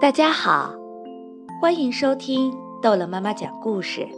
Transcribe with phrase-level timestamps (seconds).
[0.00, 0.74] 大家好，
[1.60, 2.50] 欢迎收听
[2.80, 4.08] 逗乐妈妈讲故事，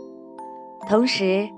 [0.88, 1.48] 同时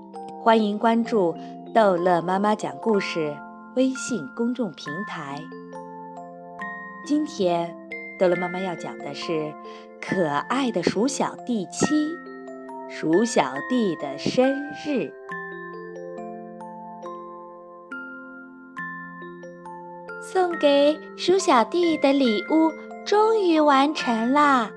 [0.41, 1.35] 欢迎关注
[1.75, 3.37] 逗乐妈妈讲故事
[3.75, 5.39] 微信公众平台。
[7.05, 7.71] 今天
[8.19, 9.53] 逗乐妈妈要讲的是
[10.01, 11.85] 可爱的鼠小弟七，
[12.89, 14.51] 鼠小弟的生
[14.83, 15.13] 日，
[20.19, 22.84] 送给鼠小弟的礼物。
[23.05, 24.71] 终于完成啦！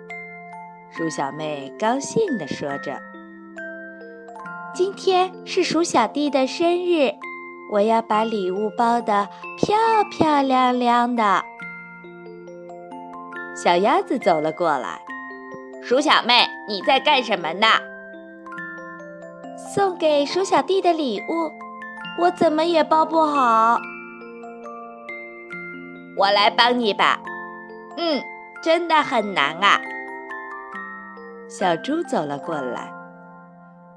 [0.91, 3.01] 鼠小妹高兴地说着
[4.75, 7.11] ：“今天是鼠小弟的生日，
[7.73, 9.79] 我要把礼物包得漂
[10.11, 11.43] 漂亮亮的。”
[13.57, 15.01] 小鸭子走了过来
[15.83, 17.67] ：“鼠小妹，你在干什么呢
[19.75, 21.51] ？”“送给鼠小弟的礼物，
[22.21, 23.79] 我怎么也包不好。
[26.19, 27.19] ”“我来帮你吧。”
[28.01, 28.23] 嗯，
[28.63, 29.81] 真的很难啊！
[31.49, 32.93] 小猪走了过来，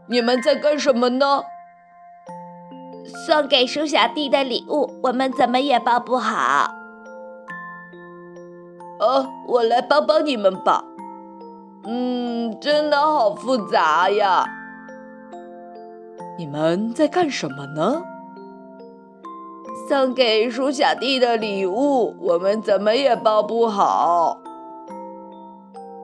[0.07, 1.43] 你们在干什么呢？
[3.27, 6.73] 送给鼠小弟的礼物，我们怎么也包不好。
[8.99, 10.83] 哦，我来帮帮你们吧。
[11.83, 14.45] 嗯，真的好复杂呀！
[16.39, 18.01] 你们在干什么呢？
[19.91, 24.37] 送给鼠小弟的礼物，我们怎么也包不好。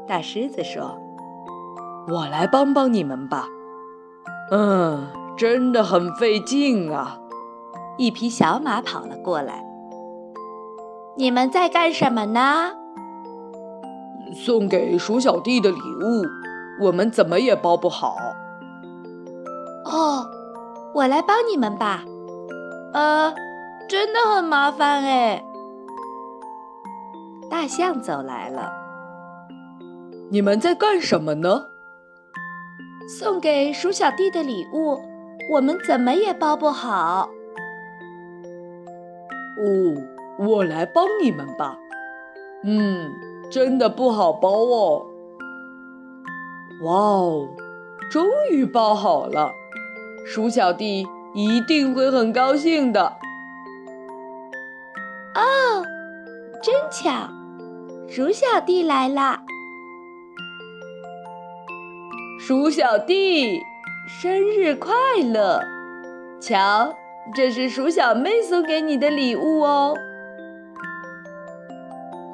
[0.06, 1.00] 大狮子说
[2.12, 3.48] ：“我来帮帮你们吧。”
[4.52, 7.18] 嗯，真的很费劲啊。
[7.98, 9.64] 一匹小马跑了过来
[11.16, 12.74] ：“你们在干什么呢？”
[14.36, 16.26] 送给鼠小弟的礼物，
[16.82, 18.18] 我们怎么也包不好。
[19.86, 20.28] 哦，
[20.94, 22.04] 我来帮你们吧。
[22.92, 23.34] 呃。
[23.88, 25.44] 真的很麻烦哎！
[27.50, 28.70] 大象走来了，
[30.30, 31.68] 你们在干什么呢？
[33.08, 35.00] 送给鼠小弟的礼物，
[35.54, 37.30] 我们怎么也包不好。
[39.58, 39.66] 哦，
[40.38, 41.78] 我来帮你们吧。
[42.66, 43.10] 嗯，
[43.50, 45.06] 真的不好包哦。
[46.82, 47.48] 哇哦，
[48.12, 49.54] 终于包好了，
[50.26, 53.14] 鼠小弟一定会很高兴的。
[55.38, 55.86] 哦，
[56.64, 57.30] 真巧，
[58.10, 59.44] 鼠小弟来啦！
[62.40, 63.62] 鼠小弟，
[64.08, 65.62] 生日快乐！
[66.42, 66.96] 瞧，
[67.36, 69.96] 这是鼠小妹送给你的礼物哦。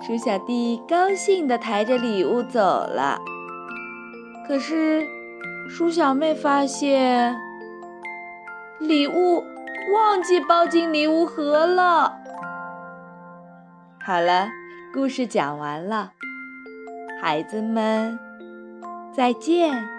[0.08, 3.20] 鼠小弟高兴地抬着礼物走了。
[4.48, 5.06] 可是，
[5.70, 7.36] 鼠小妹发现
[8.80, 9.44] 礼物
[9.94, 12.23] 忘记包进礼物盒了。
[14.06, 14.50] 好了，
[14.94, 16.12] 故事讲完了，
[17.22, 18.20] 孩子们，
[19.16, 19.93] 再见。